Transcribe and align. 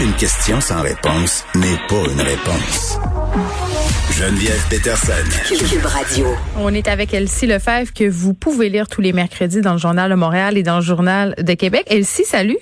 une 0.00 0.12
question 0.14 0.60
sans 0.62 0.80
réponse 0.80 1.44
n'est 1.54 1.76
pas 1.88 2.10
une 2.10 2.20
réponse. 2.20 2.98
Geneviève 4.12 4.66
Peterson. 4.70 5.12
Cube 5.46 5.84
Radio. 5.84 6.26
On 6.58 6.72
est 6.72 6.88
avec 6.88 7.12
Elsie 7.12 7.46
Lefebvre 7.46 7.92
que 7.92 8.08
vous 8.08 8.32
pouvez 8.32 8.70
lire 8.70 8.88
tous 8.88 9.02
les 9.02 9.12
mercredis 9.12 9.60
dans 9.60 9.72
le 9.72 9.78
Journal 9.78 10.10
de 10.10 10.14
Montréal 10.14 10.56
et 10.56 10.62
dans 10.62 10.76
le 10.76 10.82
Journal 10.82 11.34
de 11.36 11.52
Québec. 11.52 11.84
Elsie, 11.86 12.24
salut. 12.24 12.56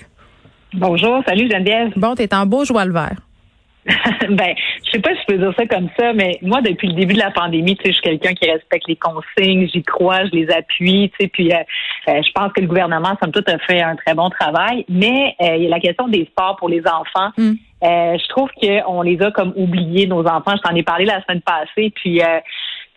Bonjour, 0.73 1.21
salut 1.25 1.49
Geneviève. 1.49 1.93
Bon, 1.95 2.13
t'es 2.13 2.33
en 2.33 2.45
beau 2.45 2.65
joie 2.65 2.83
le 2.83 2.91
vert. 2.91 3.15
ben, 4.29 4.53
je 4.85 4.91
sais 4.91 4.99
pas 4.99 5.09
si 5.11 5.21
je 5.21 5.25
peux 5.33 5.37
dire 5.37 5.53
ça 5.57 5.65
comme 5.65 5.89
ça, 5.97 6.13
mais 6.13 6.37
moi, 6.41 6.61
depuis 6.61 6.87
le 6.87 6.93
début 6.93 7.13
de 7.13 7.19
la 7.19 7.31
pandémie, 7.31 7.75
tu 7.75 7.83
sais, 7.83 7.89
je 7.89 7.93
suis 7.93 8.03
quelqu'un 8.03 8.33
qui 8.33 8.49
respecte 8.49 8.87
les 8.87 8.95
consignes, 8.95 9.67
j'y 9.67 9.83
crois, 9.83 10.25
je 10.25 10.31
les 10.31 10.49
appuie, 10.51 11.11
tu 11.11 11.23
sais, 11.25 11.27
puis 11.27 11.51
euh, 11.51 11.57
euh, 12.07 12.21
je 12.21 12.31
pense 12.33 12.51
que 12.53 12.61
le 12.61 12.67
gouvernement, 12.67 13.17
somme 13.21 13.31
toute, 13.31 13.49
a 13.49 13.57
fait 13.59 13.81
un 13.81 13.95
très 13.95 14.13
bon 14.13 14.29
travail. 14.29 14.85
Mais 14.89 15.35
euh, 15.41 15.55
il 15.55 15.63
y 15.63 15.65
a 15.67 15.69
la 15.69 15.79
question 15.79 16.07
des 16.07 16.25
sports 16.25 16.57
pour 16.57 16.69
les 16.69 16.81
enfants. 16.81 17.31
Mm. 17.37 17.53
je 17.81 18.27
trouve 18.29 18.49
qu'on 18.61 19.01
les 19.01 19.21
a 19.21 19.31
comme 19.31 19.53
oubliés, 19.55 20.07
nos 20.07 20.25
enfants. 20.25 20.55
Je 20.55 20.61
t'en 20.61 20.75
ai 20.75 20.83
parlé 20.83 21.05
la 21.05 21.23
semaine 21.23 21.41
passée, 21.41 21.91
puis 21.95 22.21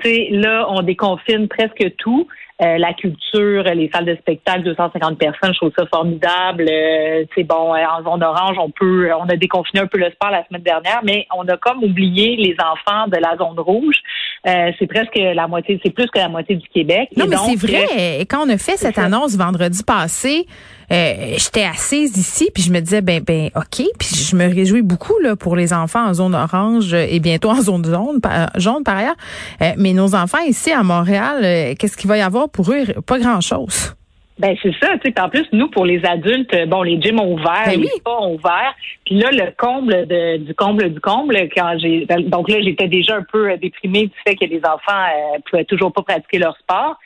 tu 0.02 0.09
sais, 0.09 0.29
là, 0.30 0.66
on 0.69 0.83
déconfine 0.83 1.49
presque 1.49 1.97
tout. 1.99 2.27
Euh, 2.62 2.79
la 2.79 2.93
culture, 2.93 3.65
les 3.65 3.91
salles 3.93 4.05
de 4.05 4.15
spectacle, 4.15 4.62
250 4.62 5.19
personnes, 5.19 5.52
je 5.52 5.59
trouve 5.59 5.73
ça 5.77 5.84
formidable. 5.87 6.66
Euh, 6.71 7.25
c'est 7.35 7.43
bon, 7.43 7.75
euh, 7.75 7.85
en 7.85 8.05
zone 8.05 8.23
orange, 8.23 8.57
on 8.59 8.71
peut, 8.71 9.11
on 9.12 9.29
a 9.29 9.37
déconfiné 9.37 9.80
un 9.80 9.88
peu 9.88 9.98
le 9.98 10.11
sport 10.11 10.30
la 10.30 10.47
semaine 10.47 10.62
dernière, 10.62 11.01
mais 11.02 11.27
on 11.35 11.47
a 11.48 11.57
comme 11.57 11.83
oublié 11.83 12.37
les 12.37 12.55
enfants 12.61 13.09
de 13.09 13.16
la 13.16 13.37
zone 13.37 13.59
rouge. 13.59 13.97
C'est 14.45 14.87
presque 14.88 15.16
la 15.16 15.46
moitié, 15.46 15.80
c'est 15.84 15.92
plus 15.92 16.06
que 16.06 16.19
la 16.19 16.28
moitié 16.28 16.56
du 16.56 16.69
Québec. 16.69 17.10
Non, 17.16 17.27
mais 17.28 17.37
c'est 17.37 17.66
vrai. 17.66 18.20
Quand 18.28 18.46
on 18.46 18.48
a 18.48 18.59
fait 18.59 18.77
cette 18.77 18.98
annonce 18.98 19.37
vendredi 19.37 19.82
passé, 19.84 20.46
euh, 20.92 21.34
j'étais 21.38 21.65
assise 21.65 22.16
ici 22.18 22.51
puis 22.52 22.62
je 22.62 22.70
me 22.70 22.80
disais 22.80 23.01
ben 23.01 23.23
ben 23.23 23.48
ok 23.56 23.87
puis 23.98 24.09
je 24.15 24.37
me 24.37 24.52
réjouis 24.52 24.82
beaucoup 24.82 25.18
là 25.20 25.37
pour 25.37 25.56
les 25.56 25.73
enfants 25.73 26.06
en 26.06 26.12
zone 26.12 26.34
orange 26.34 26.93
et 26.93 27.18
bientôt 27.18 27.51
en 27.51 27.62
zone 27.62 27.84
jaune 27.84 28.21
jaune 28.57 28.82
par 28.84 28.99
ailleurs 28.99 29.16
euh, 29.62 29.73
mais 29.79 29.95
nos 29.95 30.15
enfants 30.15 30.43
ici 30.46 30.71
à 30.71 30.82
Montréal 30.82 31.40
euh, 31.43 31.74
qu'est-ce 31.79 31.96
qu'il 31.96 32.09
va 32.09 32.18
y 32.18 32.21
avoir 32.21 32.51
pour 32.51 32.71
eux? 32.73 32.84
Pas 33.06 33.18
grand 33.18 33.40
chose 33.40 33.95
ben 34.43 34.57
c'est 34.60 34.74
ça, 34.82 34.98
tu 34.98 35.10
sais. 35.10 35.21
En 35.21 35.29
plus, 35.29 35.46
nous 35.52 35.68
pour 35.68 35.87
les 35.87 36.04
adultes, 36.04 36.54
bon, 36.66 36.82
les 36.82 37.01
gyms 37.01 37.21
ont 37.21 37.32
ouvert, 37.32 37.65
ben 37.66 37.80
les 37.80 37.87
spas 37.87 38.21
ont 38.21 38.35
ouvert. 38.35 38.74
Puis 39.07 39.15
là, 39.15 39.30
le 39.30 39.52
comble 39.57 40.07
de, 40.09 40.38
du 40.38 40.52
comble 40.54 40.93
du 40.93 41.01
comble, 41.01 41.37
quand 41.57 41.79
j'ai 41.79 42.07
donc 42.26 42.51
là, 42.51 42.60
j'étais 42.60 42.88
déjà 42.88 43.16
un 43.16 43.23
peu 43.23 43.57
déprimée 43.57 44.07
du 44.07 44.15
fait 44.26 44.34
que 44.34 44.45
les 44.45 44.60
enfants 44.65 44.90
euh, 44.90 45.38
pouvaient 45.49 45.65
toujours 45.65 45.93
pas 45.93 46.02
pratiquer 46.02 46.38
leur 46.38 46.57
sport. 46.59 46.96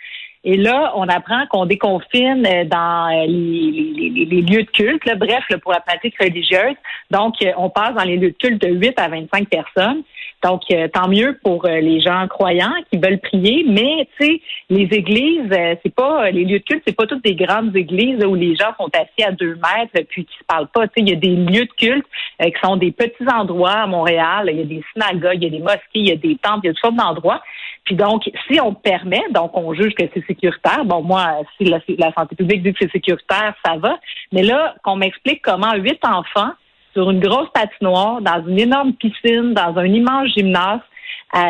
Et 0.49 0.57
là, 0.57 0.93
on 0.95 1.09
apprend 1.09 1.45
qu'on 1.51 1.67
déconfine 1.67 2.47
euh, 2.47 2.65
dans 2.65 3.09
euh, 3.11 3.27
les, 3.27 4.43
lieux 4.43 4.63
de 4.63 4.71
culte, 4.71 5.03
bref, 5.19 5.43
pour 5.61 5.73
la 5.73 5.81
pratique 5.81 6.15
religieuse. 6.21 6.77
Donc, 7.11 7.35
euh, 7.43 7.51
on 7.57 7.69
passe 7.69 7.95
dans 7.97 8.05
les 8.05 8.17
lieux 8.17 8.31
de 8.31 8.37
culte 8.37 8.63
de 8.63 8.69
8 8.69 8.95
à 8.97 9.09
25 9.09 9.49
personnes. 9.49 10.05
Donc, 10.47 10.63
tant 10.93 11.09
mieux 11.09 11.39
pour 11.43 11.67
les 11.67 12.01
gens 12.01 12.29
croyants 12.29 12.73
qui 12.91 12.99
veulent 12.99 13.19
prier, 13.19 13.65
mais 13.69 14.09
tu 14.19 14.27
sais, 14.27 14.41
les 14.71 14.85
églises, 14.97 15.51
c'est 15.83 15.95
pas 15.95 16.31
les 16.31 16.45
lieux 16.45 16.61
de 16.61 16.65
culte, 16.65 16.83
c'est 16.87 16.97
pas 16.97 17.07
toutes 17.07 17.25
des 17.25 17.35
grandes 17.35 17.75
églises 17.75 18.25
où 18.25 18.35
les 18.35 18.55
gens 18.55 18.73
sont 18.79 18.91
assis 18.95 19.27
à 19.27 19.33
deux 19.33 19.57
mètres 19.57 20.07
puis 20.09 20.25
qui 20.25 20.39
se 20.39 20.45
parlent 20.47 20.69
pas. 20.69 20.87
Tu 20.89 20.95
sais, 20.97 21.01
il 21.01 21.09
y 21.09 21.13
a 21.13 21.17
des 21.17 21.35
lieux 21.35 21.65
de 21.65 21.73
culte 21.77 22.07
qui 22.41 22.61
sont 22.63 22.77
des 22.77 22.93
petits 22.93 23.27
endroits 23.33 23.71
à 23.71 23.87
Montréal. 23.87 24.49
Il 24.53 24.59
y 24.59 24.61
a 24.61 24.65
des 24.65 24.85
synagogues, 24.93 25.39
il 25.43 25.45
y 25.45 25.47
a 25.47 25.59
des 25.59 25.65
mosquées, 25.65 25.81
il 25.95 26.09
y 26.09 26.13
a 26.13 26.17
des 26.17 26.37
temples, 26.37 26.61
il 26.65 26.67
y 26.67 26.71
a 26.71 26.73
toutes 26.75 26.83
sortes 26.83 26.97
d'endroits. 26.97 27.43
Puis 27.87 27.95
donc, 27.95 28.29
si 28.49 28.61
on 28.61 28.75
permet, 28.75 29.23
donc 29.31 29.57
on 29.57 29.73
juge 29.73 29.95
que 29.95 30.05
c'est 30.13 30.27
sécuritaire. 30.27 30.85
Bon, 30.85 31.03
moi, 31.03 31.43
si 31.57 31.65
la, 31.65 31.81
santé 32.13 32.37
publique 32.37 32.63
dit 32.63 32.73
que 32.73 32.79
c'est 32.83 32.93
sécuritaire, 32.93 33.55
ça 33.65 33.77
va. 33.77 33.99
Mais 34.33 34.43
là, 34.43 34.75
qu'on 34.83 34.97
m'explique 34.97 35.41
comment 35.43 35.73
huit 35.75 35.99
enfants 36.05 36.53
sur 36.97 37.11
une 37.11 37.21
grosse 37.21 37.51
patinoire, 37.53 38.23
dans 38.23 38.43
une 38.47 38.59
énorme 38.59 38.95
piscine, 38.95 39.53
dans 39.53 39.77
un 39.77 39.85
immense 39.85 40.29
gymnase, 40.35 40.81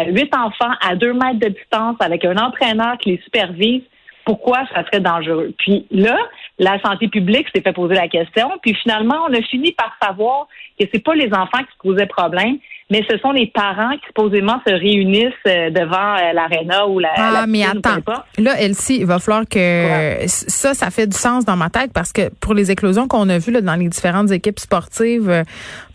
huit 0.08 0.34
enfants 0.34 0.74
à 0.80 0.96
deux 0.96 1.12
mètres 1.12 1.38
de 1.38 1.50
distance 1.50 1.94
avec 2.00 2.24
un 2.24 2.36
entraîneur 2.36 2.98
qui 2.98 3.12
les 3.12 3.22
supervise, 3.22 3.82
pourquoi? 4.24 4.66
Ça 4.74 4.84
serait 4.86 4.98
dangereux. 4.98 5.54
Puis 5.56 5.86
là, 5.92 6.18
la 6.58 6.80
santé 6.80 7.06
publique 7.06 7.46
s'est 7.54 7.62
fait 7.62 7.72
poser 7.72 7.94
la 7.94 8.08
question, 8.08 8.50
puis 8.60 8.74
finalement, 8.82 9.26
on 9.28 9.32
a 9.32 9.40
fini 9.42 9.70
par 9.70 9.96
savoir 10.02 10.48
que 10.80 10.84
c'est 10.92 11.04
pas 11.04 11.14
les 11.14 11.32
enfants 11.32 11.62
qui 11.62 11.76
causaient 11.78 12.06
problème, 12.06 12.58
mais 12.88 13.04
ce 13.10 13.18
sont 13.18 13.32
les 13.32 13.48
parents 13.48 13.90
qui 13.96 14.06
supposément 14.06 14.60
se 14.64 14.72
réunissent 14.72 15.32
euh, 15.48 15.70
devant 15.70 16.14
euh, 16.14 16.32
l'aréna 16.32 16.86
ou 16.86 17.00
la. 17.00 17.08
Ah, 17.16 17.44
mais 17.48 17.64
attends. 17.64 17.96
Là, 18.38 18.60
Elsie, 18.60 18.98
il 19.00 19.06
va 19.06 19.18
falloir 19.18 19.44
que 19.48 20.18
ça, 20.26 20.72
ça 20.72 20.90
fait 20.90 21.08
du 21.08 21.16
sens 21.16 21.44
dans 21.44 21.56
ma 21.56 21.68
tête 21.68 21.92
parce 21.92 22.12
que 22.12 22.30
pour 22.40 22.54
les 22.54 22.70
éclosions 22.70 23.08
qu'on 23.08 23.28
a 23.28 23.38
vues 23.38 23.50
là, 23.50 23.60
dans 23.60 23.74
les 23.74 23.88
différentes 23.88 24.30
équipes 24.30 24.60
sportives, 24.60 25.28
euh, 25.28 25.42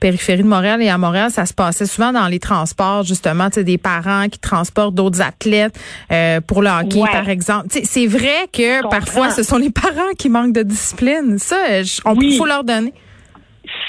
périphérie 0.02 0.44
de 0.44 0.48
Montréal 0.50 0.82
et 0.82 0.90
à 0.90 0.98
Montréal, 0.98 1.32
ça 1.32 1.46
se 1.46 1.54
passait 1.54 1.86
souvent 1.86 2.12
dans 2.12 2.28
les 2.28 2.40
transports, 2.40 3.04
justement, 3.04 3.48
des 3.48 3.78
parents 3.78 4.28
qui 4.28 4.40
transportent 4.40 4.96
d'autres 4.96 5.22
athlètes 5.22 5.80
pour 6.48 6.62
le 6.62 6.70
hockey, 6.70 7.02
par 7.12 7.30
exemple. 7.30 7.68
C'est 7.70 8.08
vrai 8.08 8.48
que 8.52 8.88
parfois, 8.90 9.30
ce 9.30 9.44
sont 9.44 9.58
les 9.58 9.70
parents 9.72 10.12
qui 10.18 10.30
manquent 10.30 10.54
de 10.54 10.64
discipline. 10.64 11.38
Ça, 11.38 11.56
on 12.06 12.16
peut 12.16 12.32
faut 12.32 12.46
leur 12.46 12.64
donner. 12.64 12.94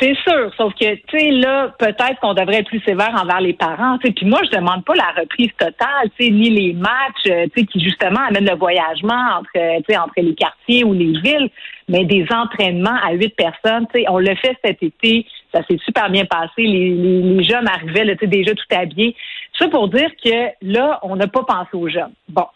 C'est 0.03 0.17
sûr, 0.17 0.53
sauf 0.57 0.75
que 0.75 0.97
tu 0.97 1.17
sais 1.17 1.31
là, 1.31 1.73
peut-être 1.79 2.19
qu'on 2.21 2.35
devrait 2.35 2.57
être 2.57 2.67
plus 2.67 2.83
sévère 2.83 3.15
envers 3.15 3.41
les 3.41 3.53
parents. 3.53 3.99
Puis 3.99 4.13
moi, 4.23 4.41
je 4.43 4.51
demande 4.51 4.85
pas 4.85 4.95
la 4.97 5.13
reprise 5.17 5.53
totale, 5.57 6.11
tu 6.19 6.25
sais, 6.25 6.33
ni 6.33 6.51
les 6.51 6.73
matchs, 6.73 7.29
euh, 7.29 7.47
tu 7.55 7.61
sais, 7.61 7.67
qui 7.67 7.79
justement 7.79 8.19
amènent 8.29 8.51
le 8.51 8.57
voyagement 8.57 9.39
entre, 9.39 9.51
euh, 9.55 9.79
tu 9.87 9.93
sais, 9.93 9.97
entre 9.97 10.15
les 10.17 10.35
quartiers 10.35 10.83
ou 10.83 10.93
les 10.93 11.13
villes, 11.21 11.49
mais 11.89 12.05
des 12.05 12.27
entraînements 12.35 12.99
à 13.01 13.13
huit 13.13 13.33
personnes. 13.37 13.87
Tu 13.95 14.01
sais, 14.01 14.07
on 14.09 14.19
le 14.19 14.35
fait 14.35 14.57
cet 14.65 14.83
été, 14.83 15.25
ça 15.55 15.63
s'est 15.71 15.79
super 15.85 16.11
bien 16.11 16.25
passé. 16.25 16.63
Les, 16.63 16.91
les, 16.91 17.45
jeunes 17.45 17.69
arrivaient, 17.69 18.17
tu 18.17 18.23
sais, 18.23 18.27
déjà 18.27 18.55
tout 18.57 18.65
habillés. 18.75 19.15
Ça 19.57 19.69
pour 19.69 19.87
dire 19.87 20.11
que 20.25 20.49
là, 20.63 20.99
on 21.05 21.15
n'a 21.15 21.29
pas 21.29 21.45
pensé 21.45 21.71
aux 21.75 21.89
jeunes. 21.89 22.15
Bon. 22.29 22.47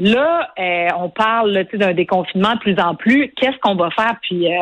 Là, 0.00 0.48
euh, 0.58 0.88
on 0.98 1.08
parle 1.08 1.66
d'un 1.72 1.94
déconfinement 1.94 2.54
de 2.54 2.58
plus 2.58 2.76
en 2.80 2.96
plus. 2.96 3.32
Qu'est-ce 3.36 3.56
qu'on 3.62 3.76
va 3.76 3.90
faire? 3.90 4.16
Puis, 4.22 4.52
euh, 4.52 4.58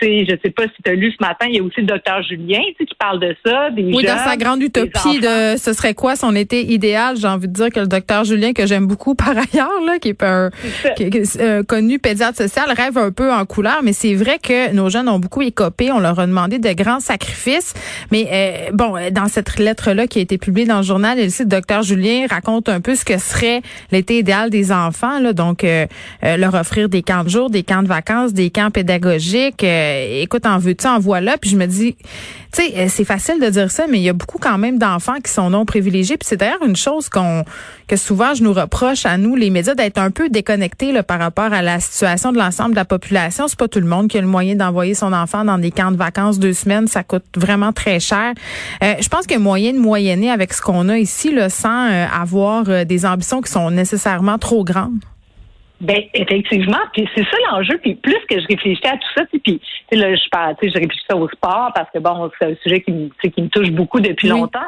tu 0.00 0.08
sais, 0.08 0.26
je 0.28 0.34
sais 0.44 0.50
pas 0.50 0.64
si 0.64 0.82
tu 0.84 0.90
as 0.90 0.94
lu 0.94 1.12
ce 1.12 1.24
matin, 1.24 1.46
il 1.48 1.54
y 1.54 1.60
a 1.60 1.62
aussi 1.62 1.82
le 1.82 1.86
docteur 1.86 2.20
Julien 2.22 2.62
qui 2.76 2.84
parle 2.98 3.20
de 3.20 3.36
ça. 3.46 3.70
Des 3.70 3.84
oui, 3.84 4.02
dans 4.02 4.18
sa 4.18 4.36
grande 4.36 4.60
utopie 4.60 5.20
de 5.20 5.56
ce 5.56 5.72
serait 5.72 5.94
quoi 5.94 6.16
son 6.16 6.34
été 6.34 6.72
idéal, 6.72 7.16
j'ai 7.16 7.28
envie 7.28 7.46
de 7.46 7.52
dire 7.52 7.70
que 7.70 7.78
le 7.78 7.86
docteur 7.86 8.24
Julien, 8.24 8.52
que 8.52 8.66
j'aime 8.66 8.88
beaucoup 8.88 9.14
par 9.14 9.30
ailleurs, 9.30 9.80
là, 9.86 10.00
qui 10.00 10.08
est 10.08 10.22
un 10.24 10.50
euh, 11.00 11.62
connu 11.62 12.00
pédiatre 12.00 12.38
social, 12.38 12.68
rêve 12.76 12.98
un 12.98 13.12
peu 13.12 13.32
en 13.32 13.46
couleur. 13.46 13.82
Mais 13.84 13.92
c'est 13.92 14.14
vrai 14.14 14.40
que 14.42 14.74
nos 14.74 14.90
jeunes 14.90 15.08
ont 15.08 15.20
beaucoup 15.20 15.42
écopé. 15.42 15.92
On 15.92 16.00
leur 16.00 16.18
a 16.18 16.26
demandé 16.26 16.58
de 16.58 16.72
grands 16.72 16.98
sacrifices. 16.98 17.74
Mais 18.10 18.68
bon, 18.72 18.94
dans 19.12 19.28
cette 19.28 19.60
lettre-là 19.60 20.08
qui 20.08 20.18
a 20.18 20.22
été 20.22 20.38
publiée 20.38 20.66
dans 20.66 20.78
le 20.78 20.82
journal, 20.82 21.18
le 21.18 21.44
docteur 21.44 21.82
Julien 21.82 22.26
raconte 22.28 22.68
un 22.68 22.80
peu 22.80 22.96
ce 22.96 23.04
que 23.04 23.18
serait 23.18 23.62
l'été 23.92 24.18
idéal 24.18 24.50
des 24.50 24.71
enfants, 24.72 25.18
là, 25.20 25.32
donc 25.32 25.64
euh, 25.64 25.86
euh, 26.24 26.36
leur 26.36 26.54
offrir 26.54 26.88
des 26.88 27.02
camps 27.02 27.24
de 27.24 27.28
jour, 27.28 27.50
des 27.50 27.62
camps 27.62 27.82
de 27.82 27.88
vacances, 27.88 28.32
des 28.32 28.50
camps 28.50 28.70
pédagogiques. 28.70 29.64
Euh, 29.64 30.22
écoute, 30.22 30.46
en 30.46 30.58
veux-tu, 30.58 30.86
en 30.86 30.98
voilà. 30.98 31.38
Puis 31.38 31.50
je 31.50 31.56
me 31.56 31.66
dis, 31.66 31.96
tu 32.52 32.62
sais, 32.62 32.88
c'est 32.88 33.04
facile 33.04 33.40
de 33.40 33.48
dire 33.48 33.70
ça, 33.70 33.84
mais 33.88 33.98
il 33.98 34.02
y 34.02 34.08
a 34.08 34.12
beaucoup 34.12 34.38
quand 34.38 34.58
même 34.58 34.78
d'enfants 34.78 35.20
qui 35.22 35.30
sont 35.30 35.50
non 35.50 35.64
privilégiés. 35.64 36.16
Puis 36.16 36.26
c'est 36.28 36.36
d'ailleurs 36.36 36.64
une 36.66 36.76
chose 36.76 37.08
qu'on 37.08 37.44
que 37.88 37.96
souvent 37.96 38.34
je 38.34 38.42
nous 38.42 38.52
reproche 38.52 39.04
à 39.06 39.18
nous, 39.18 39.36
les 39.36 39.50
médias, 39.50 39.74
d'être 39.74 39.98
un 39.98 40.10
peu 40.10 40.28
déconnectés 40.28 40.92
là, 40.92 41.02
par 41.02 41.18
rapport 41.18 41.52
à 41.52 41.62
la 41.62 41.80
situation 41.80 42.32
de 42.32 42.38
l'ensemble 42.38 42.70
de 42.70 42.76
la 42.76 42.84
population. 42.84 43.48
C'est 43.48 43.58
pas 43.58 43.68
tout 43.68 43.80
le 43.80 43.86
monde 43.86 44.08
qui 44.08 44.18
a 44.18 44.20
le 44.20 44.26
moyen 44.26 44.54
d'envoyer 44.54 44.94
son 44.94 45.12
enfant 45.12 45.44
dans 45.44 45.58
des 45.58 45.70
camps 45.70 45.92
de 45.92 45.96
vacances 45.96 46.38
deux 46.38 46.54
semaines. 46.54 46.88
Ça 46.88 47.02
coûte 47.02 47.24
vraiment 47.36 47.72
très 47.72 48.00
cher. 48.00 48.32
je 48.80 49.08
pense 49.08 49.22
qu'il 49.22 49.32
y 49.32 49.36
a 49.36 49.42
moyen 49.42 49.72
de 49.72 49.78
moyenner 49.78 50.30
avec 50.30 50.52
ce 50.52 50.62
qu'on 50.62 50.88
a 50.88 50.98
ici, 50.98 51.32
là, 51.32 51.50
sans 51.50 51.88
avoir 52.12 52.84
des 52.86 53.06
ambitions 53.06 53.40
qui 53.40 53.50
sont 53.50 53.70
nécessairement 53.70 54.38
trop 54.38 54.61
grande. 54.64 55.00
Ben 55.80 56.00
effectivement, 56.14 56.78
puis 56.92 57.08
c'est 57.12 57.24
ça 57.24 57.36
l'enjeu. 57.50 57.76
Puis 57.78 57.96
plus 57.96 58.18
que 58.30 58.40
je 58.40 58.46
réfléchissais 58.46 58.88
à 58.88 58.96
tout 58.96 59.08
ça, 59.16 59.24
puis 59.42 59.60
là 59.90 60.14
je 60.14 60.28
parle, 60.30 60.54
je 60.62 60.68
réfléchissais 60.68 61.14
au 61.14 61.28
sport 61.28 61.72
parce 61.74 61.90
que 61.92 61.98
bon, 61.98 62.30
c'est 62.38 62.52
un 62.52 62.54
sujet 62.62 62.82
qui 62.82 62.92
me, 62.92 63.08
qui 63.08 63.42
me 63.42 63.48
touche 63.48 63.70
beaucoup 63.70 63.98
depuis 63.98 64.28
longtemps. 64.28 64.60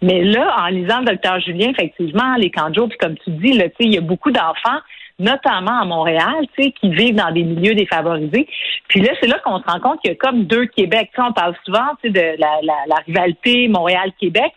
Mais 0.00 0.24
là, 0.24 0.56
en 0.58 0.68
lisant 0.68 1.00
le 1.00 1.06
docteur 1.06 1.40
Julien, 1.40 1.70
effectivement, 1.70 2.36
les 2.36 2.50
camps 2.50 2.70
de 2.70 2.76
jour, 2.76 2.88
puis 2.88 2.96
comme 2.96 3.16
tu 3.18 3.30
dis, 3.32 3.52
là, 3.52 3.66
il 3.80 3.94
y 3.94 3.98
a 3.98 4.00
beaucoup 4.00 4.30
d'enfants 4.30 4.80
notamment 5.18 5.80
à 5.80 5.84
Montréal, 5.84 6.46
tu 6.56 6.64
sais, 6.64 6.72
qui 6.72 6.90
vivent 6.90 7.14
dans 7.14 7.30
des 7.30 7.44
milieux 7.44 7.74
défavorisés. 7.74 8.48
Puis 8.88 9.00
là, 9.00 9.12
c'est 9.20 9.28
là 9.28 9.38
qu'on 9.44 9.58
se 9.60 9.64
rend 9.64 9.80
compte 9.80 10.00
qu'il 10.00 10.10
y 10.10 10.14
a 10.14 10.16
comme 10.16 10.44
deux 10.44 10.66
Québec. 10.66 11.10
Tu 11.14 11.20
on 11.20 11.32
parle 11.32 11.54
souvent, 11.64 11.94
tu 12.02 12.08
sais, 12.08 12.10
de 12.10 12.40
la, 12.40 12.58
la, 12.62 12.74
la 12.88 12.96
rivalité 13.06 13.68
Montréal-Québec. 13.68 14.52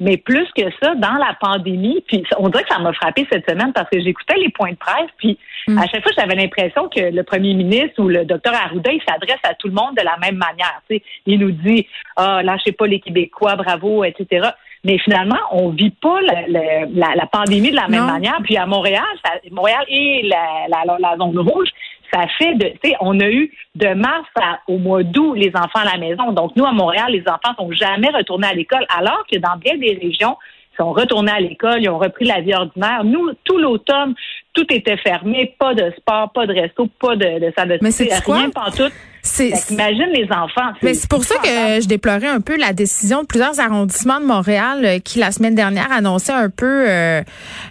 Mais 0.00 0.16
plus 0.16 0.48
que 0.56 0.62
ça, 0.82 0.94
dans 0.94 1.14
la 1.14 1.36
pandémie, 1.40 2.02
puis 2.08 2.24
on 2.38 2.48
dirait 2.48 2.64
que 2.64 2.74
ça 2.74 2.78
m'a 2.78 2.92
frappé 2.94 3.26
cette 3.30 3.48
semaine 3.48 3.72
parce 3.74 3.88
que 3.90 4.00
j'écoutais 4.00 4.36
les 4.38 4.48
points 4.48 4.72
de 4.72 4.76
presse, 4.76 5.10
puis 5.18 5.38
mm. 5.68 5.78
à 5.78 5.86
chaque 5.86 6.02
fois, 6.02 6.12
j'avais 6.16 6.34
l'impression 6.34 6.88
que 6.88 7.00
le 7.00 7.22
premier 7.22 7.54
ministre 7.54 8.02
ou 8.02 8.08
le 8.08 8.24
docteur 8.24 8.54
Arruda, 8.54 8.90
il 8.92 9.02
s'adresse 9.06 9.40
à 9.44 9.54
tout 9.54 9.68
le 9.68 9.74
monde 9.74 9.94
de 9.96 10.02
la 10.02 10.16
même 10.18 10.36
manière. 10.36 10.80
Tu 10.88 10.96
sais. 10.96 11.02
Il 11.26 11.40
nous 11.40 11.50
dit 11.50 11.86
Ah, 12.16 12.42
lâchez 12.42 12.72
pas 12.72 12.86
les 12.86 13.00
Québécois, 13.00 13.56
bravo, 13.56 14.04
etc. 14.04 14.48
Mais 14.82 14.96
finalement, 14.98 15.36
on 15.52 15.68
vit 15.70 15.90
pas 15.90 16.22
la, 16.22 16.46
la, 16.48 17.14
la 17.14 17.26
pandémie 17.26 17.70
de 17.70 17.76
la 17.76 17.88
même 17.88 18.06
manière. 18.06 18.38
Puis 18.42 18.56
à 18.56 18.64
Montréal, 18.64 19.04
ça, 19.22 19.32
Montréal 19.50 19.84
et 19.88 20.22
la, 20.22 20.68
la, 20.68 20.96
la 20.98 21.16
zone 21.18 21.38
rouge, 21.38 21.68
ça 22.12 22.26
fait 22.38 22.54
de, 22.54 22.66
tu 22.82 22.90
sais, 22.90 22.96
on 23.00 23.18
a 23.20 23.28
eu 23.28 23.52
de 23.74 23.94
mars 23.94 24.28
au 24.68 24.78
mois 24.78 25.02
d'août 25.02 25.34
les 25.34 25.50
enfants 25.54 25.80
à 25.80 25.84
la 25.84 25.98
maison. 25.98 26.32
Donc, 26.32 26.56
nous, 26.56 26.64
à 26.64 26.72
Montréal, 26.72 27.10
les 27.10 27.22
enfants 27.22 27.54
sont 27.58 27.70
jamais 27.72 28.08
retournés 28.08 28.48
à 28.48 28.54
l'école, 28.54 28.86
alors 28.96 29.24
que 29.30 29.38
dans 29.38 29.56
bien 29.56 29.76
des 29.76 29.98
régions, 30.00 30.36
ils 30.72 30.76
sont 30.76 30.92
retournés 30.92 31.32
à 31.32 31.40
l'école, 31.40 31.82
ils 31.82 31.88
ont 31.88 31.98
repris 31.98 32.24
la 32.24 32.40
vie 32.40 32.54
ordinaire. 32.54 33.04
Nous, 33.04 33.30
tout 33.44 33.58
l'automne, 33.58 34.14
tout 34.52 34.66
était 34.72 34.96
fermé, 34.96 35.54
pas 35.58 35.74
de 35.74 35.92
sport, 35.98 36.32
pas 36.32 36.46
de 36.46 36.54
resto, 36.54 36.88
pas 37.00 37.16
de, 37.16 37.46
de 37.46 37.52
salle 37.56 37.68
de 37.68 37.78
Mais 37.82 37.90
c'est 37.90 38.12
rien 38.24 38.50
tout. 38.70 38.90
C'est, 39.22 39.52
imagine 39.70 40.08
les 40.14 40.28
enfants. 40.30 40.72
Mais 40.82 40.94
c'est 40.94 41.08
pour 41.08 41.24
ça 41.24 41.36
que 41.36 41.80
je 41.80 41.86
déplorais 41.86 42.28
un 42.28 42.40
peu 42.40 42.56
la 42.56 42.72
décision 42.72 43.22
de 43.22 43.26
plusieurs 43.26 43.60
arrondissements 43.60 44.20
de 44.20 44.24
Montréal 44.24 44.84
euh, 44.84 44.98
qui 44.98 45.18
la 45.18 45.30
semaine 45.30 45.54
dernière 45.54 45.92
annonçaient 45.92 46.32
un 46.32 46.48
peu, 46.48 46.88
euh, 46.88 47.22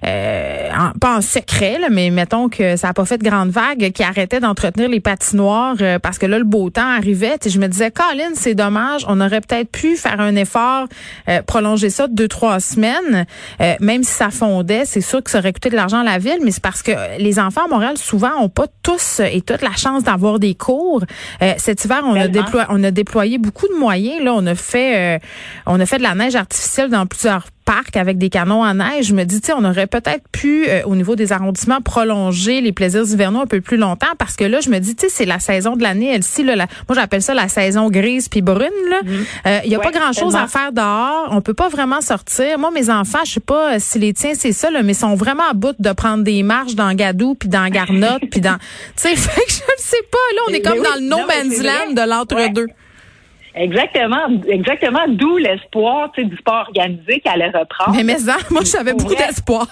euh, 0.06 0.70
pas 1.00 1.18
en 1.18 1.22
secret, 1.22 1.80
mais 1.90 2.10
mettons 2.12 2.50
que 2.50 2.76
ça 2.76 2.90
a 2.90 2.94
pas 2.94 3.06
fait 3.06 3.18
de 3.18 3.24
grande 3.24 3.50
vague, 3.50 3.92
qui 3.92 4.04
arrêtait 4.04 4.40
d'entretenir 4.40 4.90
les 4.90 5.00
patinoires 5.00 5.78
parce 6.02 6.18
que 6.18 6.26
là 6.26 6.38
le 6.38 6.44
beau 6.44 6.70
temps 6.70 6.88
arrivait. 6.88 7.38
je 7.46 7.60
me 7.60 7.68
disais, 7.68 7.92
Colin, 7.92 8.32
c'est 8.36 8.56
dommage, 8.56 9.06
on 9.08 9.20
aurait 9.22 9.42
peut-être 9.42 9.72
pu 9.72 9.96
faire 9.96 10.20
un 10.20 10.36
effort, 10.36 10.88
prolonger 11.48 11.90
ça 11.90 12.08
de 12.08 12.14
deux 12.14 12.28
trois 12.28 12.60
semaines, 12.60 13.26
même 13.80 14.04
si 14.04 14.12
ça 14.12 14.30
fondait. 14.30 14.86
C'est 14.86 15.02
sûr 15.02 15.24
que 15.24 15.32
ça 15.32 15.40
aurait 15.40 15.54
coûté 15.54 15.70
de 15.70 15.76
l'argent 15.76 16.00
à 16.00 16.04
la 16.04 16.18
ville, 16.18 16.40
mais 16.44 16.52
c'est 16.52 16.64
parce 16.64 16.84
que 16.84 16.92
les 17.18 17.40
enfants 17.40 17.66
à 17.66 17.68
Montréal 17.68 17.98
souvent 17.98 18.32
ont 18.40 18.50
pas 18.50 18.68
tous 18.84 19.20
et 19.20 19.42
toute 19.42 19.62
la 19.62 19.74
chance 19.76 20.04
d'avoir 20.04 20.40
des 20.40 20.56
cours. 20.56 21.04
Euh, 21.42 21.54
cet 21.58 21.86
hiver, 21.86 22.02
on 22.06 22.16
a, 22.16 22.28
déployé, 22.28 22.66
on 22.70 22.84
a 22.84 22.92
déployé 22.92 23.38
beaucoup 23.38 23.68
de 23.68 23.74
moyens. 23.74 24.24
Là, 24.24 24.34
on 24.36 24.46
a 24.46 24.56
fait, 24.56 25.18
euh, 25.18 25.20
on 25.66 25.80
a 25.80 25.86
fait 25.86 25.98
de 25.98 26.04
la 26.04 26.16
neige 26.16 26.36
artificielle 26.36 26.90
dans 26.90 27.06
plusieurs 27.06 27.46
parcs 27.70 27.98
avec 27.98 28.18
des 28.18 28.32
canons 28.32 28.64
à 28.64 28.74
neige. 28.74 29.06
Je 29.06 29.14
me 29.14 29.26
dis, 29.26 29.42
tu 29.42 29.52
on 29.52 29.64
aurait 29.64 29.86
peut-être 29.86 30.28
pu, 30.32 30.66
euh, 30.68 30.82
au 30.86 30.96
niveau 30.96 31.16
des 31.16 31.32
arrondissements, 31.32 31.82
prolonger 31.82 32.62
les 32.62 32.72
plaisirs 32.72 33.04
hivernaux 33.04 33.42
un 33.42 33.46
peu 33.46 33.62
plus 33.62 33.78
longtemps 33.78 34.08
parce 34.18 34.36
que 34.36 34.44
là, 34.44 34.60
je 34.60 34.72
me 34.72 34.80
dis, 34.80 34.96
tu 34.96 35.06
sais, 35.06 35.14
c'est 35.16 35.26
la 35.26 35.38
saison 35.38 35.76
de 35.76 35.84
l'année, 35.84 36.12
elle-ci. 36.12 36.44
Là, 36.44 36.56
moi, 36.56 36.96
j'appelle 36.96 37.22
ça 37.22 37.36
la 37.36 37.48
saison 37.48 37.92
grise 37.92 38.28
puis 38.28 38.42
brune. 38.42 38.70
Mhm. 39.04 39.26
Il 39.66 39.70
y 39.70 39.76
a 39.76 39.80
pas 39.80 39.92
grand-chose 39.92 40.36
à 40.36 40.48
faire 40.48 40.72
dehors. 40.72 41.28
On 41.30 41.42
peut 41.42 41.54
pas 41.54 41.70
vraiment 41.70 42.02
sortir. 42.02 42.58
Moi, 42.58 42.72
mes 42.72 42.90
enfants, 42.90 43.20
je 43.24 43.34
sais 43.34 43.40
pas 43.40 43.80
si 43.80 44.00
les 44.00 44.14
tiens, 44.14 44.32
c'est 44.34 44.52
ça, 44.52 44.72
là, 44.72 44.82
mais 44.82 44.96
sont 44.96 45.14
vraiment 45.14 45.48
à 45.48 45.54
bout 45.54 45.76
de 45.78 45.92
prendre 45.92 46.24
des 46.24 46.42
marches 46.42 46.74
dans 46.74 46.92
Gadou 46.96 47.36
puis 47.36 47.50
dans 47.50 47.70
Garnotte 47.70 48.24
puis 48.32 48.42
dans... 48.42 48.58
Tu 48.96 49.10
sais, 49.10 49.16
je 49.16 49.22
ne 49.22 49.78
sais 49.78 50.04
pas. 50.12 50.18
Là, 50.36 50.42
on 50.50 50.54
est 50.54 50.62
comme 50.62 50.82
dans 50.82 50.96
le 50.96 51.08
no 51.08 51.18
man's 51.28 51.62
land 51.62 51.94
de 51.94 52.10
l'entre-deux. 52.10 52.68
Exactement, 53.56 54.28
exactement. 54.48 55.08
D'où 55.08 55.38
l'espoir 55.38 56.12
du 56.18 56.36
sport 56.38 56.66
organisé 56.68 57.20
qui 57.20 57.30
allait 57.30 57.50
reprendre. 57.50 57.96
Mais, 57.96 58.04
mais 58.04 58.18
ça, 58.18 58.38
moi, 58.50 58.62
j'avais 58.64 58.94
beaucoup 58.94 59.16
d'espoir. 59.16 59.68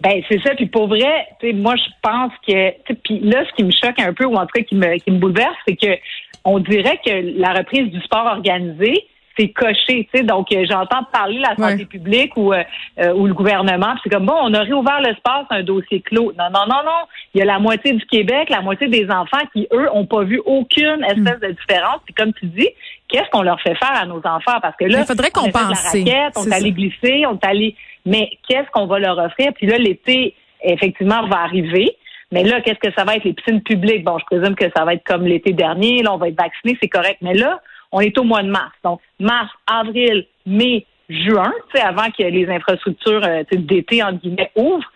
Ben 0.00 0.22
c'est 0.28 0.40
ça. 0.42 0.54
Puis 0.54 0.66
pour 0.66 0.88
vrai, 0.88 1.26
moi 1.54 1.76
je 1.76 1.90
pense 2.02 2.32
que, 2.46 2.92
puis 3.04 3.20
là, 3.20 3.42
ce 3.48 3.54
qui 3.56 3.64
me 3.64 3.70
choque 3.70 3.98
un 3.98 4.12
peu 4.12 4.26
ou 4.26 4.36
en 4.36 4.42
tout 4.42 4.52
cas 4.54 4.62
qui 4.62 4.74
me 4.74 4.96
qui 4.98 5.10
me 5.10 5.18
bouleverse, 5.18 5.56
c'est 5.66 5.76
que 5.76 5.98
on 6.44 6.58
dirait 6.58 7.00
que 7.04 7.40
la 7.40 7.54
reprise 7.54 7.90
du 7.90 8.00
sport 8.02 8.26
organisé, 8.26 9.06
c'est 9.36 9.48
coché, 9.48 10.08
tu 10.12 10.18
sais. 10.18 10.22
Donc, 10.22 10.52
euh, 10.52 10.64
j'entends 10.68 11.04
parler 11.12 11.38
de 11.38 11.42
la 11.42 11.56
santé 11.56 11.84
publique 11.84 12.36
ou, 12.36 12.52
euh, 12.52 12.62
euh, 13.00 13.12
ou 13.14 13.26
le 13.26 13.34
gouvernement. 13.34 13.94
C'est 14.02 14.10
comme, 14.10 14.26
bon, 14.26 14.36
on 14.40 14.54
a 14.54 14.60
réouvert 14.60 15.00
l'espace, 15.00 15.46
un 15.50 15.62
dossier 15.62 16.00
clos. 16.00 16.32
Non, 16.38 16.46
non, 16.52 16.66
non, 16.68 16.82
non. 16.84 17.06
Il 17.34 17.38
y 17.38 17.42
a 17.42 17.44
la 17.44 17.58
moitié 17.58 17.92
du 17.92 18.04
Québec, 18.06 18.48
la 18.50 18.60
moitié 18.60 18.88
des 18.88 19.10
enfants 19.10 19.44
qui, 19.52 19.66
eux, 19.72 19.88
ont 19.92 20.06
pas 20.06 20.22
vu 20.22 20.40
aucune 20.44 21.04
espèce 21.04 21.40
de 21.40 21.52
différence. 21.52 22.00
Puis 22.04 22.14
comme 22.14 22.32
tu 22.32 22.46
dis, 22.46 22.68
qu'est-ce 23.08 23.28
qu'on 23.30 23.42
leur 23.42 23.60
fait 23.60 23.74
faire 23.74 23.94
à 23.94 24.06
nos 24.06 24.18
enfants? 24.18 24.60
Parce 24.62 24.76
que 24.76 24.84
là, 24.84 25.00
il 25.00 25.06
faudrait 25.06 25.30
qu'on 25.30 25.50
pense. 25.50 25.94
On 25.94 26.46
est 26.46 26.52
allé 26.52 26.72
glisser, 26.72 27.26
on 27.26 27.34
est 27.34 27.46
allé... 27.46 27.76
Mais 28.06 28.30
qu'est-ce 28.46 28.70
qu'on 28.70 28.86
va 28.86 28.98
leur 28.98 29.16
offrir? 29.18 29.52
Puis 29.54 29.66
là, 29.66 29.78
l'été, 29.78 30.34
effectivement, 30.62 31.26
va 31.26 31.38
arriver. 31.38 31.96
Mais 32.32 32.42
là, 32.42 32.60
qu'est-ce 32.60 32.78
que 32.78 32.92
ça 32.94 33.04
va 33.04 33.16
être? 33.16 33.24
Les 33.24 33.32
piscines 33.32 33.62
publiques, 33.62 34.04
bon, 34.04 34.18
je 34.18 34.24
présume 34.26 34.54
que 34.54 34.66
ça 34.76 34.84
va 34.84 34.94
être 34.94 35.04
comme 35.04 35.24
l'été 35.24 35.52
dernier. 35.52 36.02
Là, 36.02 36.12
on 36.12 36.18
va 36.18 36.28
être 36.28 36.36
vacciné, 36.36 36.76
c'est 36.82 36.88
correct. 36.88 37.18
Mais 37.22 37.34
là, 37.34 37.62
on 37.94 38.00
est 38.00 38.18
au 38.18 38.24
mois 38.24 38.42
de 38.42 38.50
mars. 38.50 38.74
Donc, 38.82 39.00
mars, 39.20 39.50
avril, 39.66 40.26
mai, 40.44 40.84
juin, 41.08 41.52
avant 41.80 42.10
que 42.10 42.24
les 42.24 42.46
infrastructures 42.48 43.24
euh, 43.24 43.44
d'été, 43.52 44.02
en 44.02 44.12
guillemets, 44.12 44.50
ouvrent, 44.56 44.90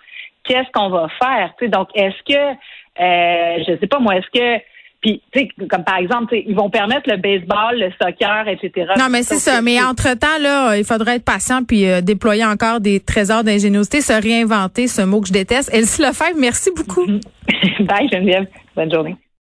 qu'est-ce 0.44 0.70
qu'on 0.72 0.90
va 0.90 1.06
faire? 1.18 1.54
Donc, 1.68 1.88
est-ce 1.94 2.22
que, 2.28 2.52
euh, 3.00 3.64
je 3.66 3.78
sais 3.78 3.86
pas 3.86 4.00
moi, 4.00 4.16
est-ce 4.16 4.26
que 4.36 4.62
puis, 5.00 5.22
tu 5.32 5.38
sais, 5.38 5.48
comme 5.68 5.84
par 5.84 5.98
exemple, 5.98 6.34
ils 6.34 6.56
vont 6.56 6.70
permettre 6.70 7.08
le 7.08 7.18
baseball, 7.18 7.78
le 7.78 7.92
soccer, 8.02 8.48
etc. 8.48 8.94
Non, 8.98 9.06
mais 9.08 9.22
c'est 9.22 9.36
ça. 9.36 9.62
Mais 9.62 9.80
entre-temps, 9.80 10.40
là, 10.40 10.76
il 10.76 10.82
faudrait 10.82 11.16
être 11.16 11.24
patient 11.24 11.62
puis 11.62 11.88
euh, 11.88 12.00
déployer 12.00 12.44
encore 12.44 12.80
des 12.80 12.98
trésors 12.98 13.44
d'ingéniosité, 13.44 14.00
se 14.00 14.12
réinventer, 14.12 14.88
ce 14.88 15.02
mot 15.02 15.20
que 15.20 15.28
je 15.28 15.32
déteste. 15.32 15.72
Elsie 15.72 16.02
Lefebvre, 16.02 16.36
merci 16.40 16.70
beaucoup. 16.74 17.06
Bye, 17.80 18.08
Geneviève. 18.10 18.48
Bonne 18.74 18.92
journée. 18.92 19.14